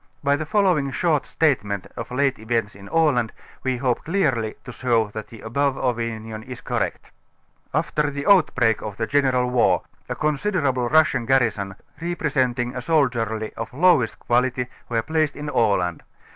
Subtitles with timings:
[0.23, 5.09] By the following short statement of late events in Aland we hope clearly to show
[5.09, 7.11] that the above opinion is correct.
[7.71, 13.71] x\fter the outbreak of the general war, a considerable Russian garrison, representing a soldiery of
[13.75, 16.01] lowest quality, were placed in Aland.